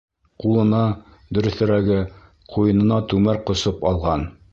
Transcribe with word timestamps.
Ҡулына, 0.43 0.77
дөрөҫөрәге, 1.37 1.97
ҡуйынына 2.55 2.97
түмәр 3.13 3.39
ҡосоп 3.51 3.87
алған. 3.91 4.25